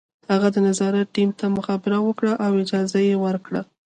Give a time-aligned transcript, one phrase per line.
[0.31, 3.61] هغه د نظارت ټیم ته مخابره وکړه او اجازه یې ورکړه